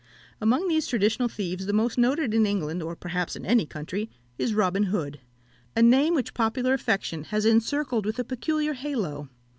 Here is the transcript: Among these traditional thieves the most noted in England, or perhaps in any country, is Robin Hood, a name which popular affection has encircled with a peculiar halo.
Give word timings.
Among 0.41 0.67
these 0.67 0.87
traditional 0.87 1.27
thieves 1.27 1.67
the 1.67 1.73
most 1.73 1.95
noted 1.95 2.33
in 2.33 2.47
England, 2.47 2.81
or 2.81 2.95
perhaps 2.95 3.35
in 3.35 3.45
any 3.45 3.67
country, 3.67 4.09
is 4.35 4.55
Robin 4.55 4.85
Hood, 4.85 5.19
a 5.75 5.83
name 5.83 6.15
which 6.15 6.33
popular 6.33 6.73
affection 6.73 7.25
has 7.25 7.45
encircled 7.45 8.07
with 8.07 8.17
a 8.17 8.23
peculiar 8.23 8.73
halo. 8.73 9.29